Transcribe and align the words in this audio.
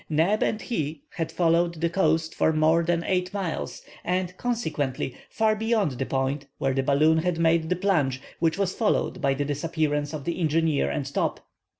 Neb 0.09 0.41
and 0.41 0.59
he 0.59 1.03
had 1.11 1.31
followed 1.31 1.75
the 1.75 1.87
coast 1.91 2.33
for 2.33 2.51
more 2.51 2.81
than 2.81 3.03
eight 3.03 3.31
miles, 3.35 3.83
and, 4.03 4.35
consequently, 4.35 5.15
far 5.29 5.55
beyond 5.55 5.91
the 5.91 6.07
point 6.07 6.47
where 6.57 6.73
the 6.73 6.81
balloon 6.81 7.19
had 7.19 7.37
made 7.37 7.69
the 7.69 7.75
plunge 7.75 8.19
which 8.39 8.57
was 8.57 8.73
followed 8.73 9.21
by 9.21 9.35
the 9.35 9.45
disappearance 9.45 10.11
of 10.11 10.23
the 10.23 10.39
engineer 10.39 10.89
and 10.89 11.13
Top. 11.13 11.41